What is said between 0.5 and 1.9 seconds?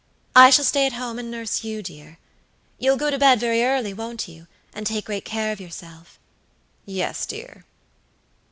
stay at home and nurse you,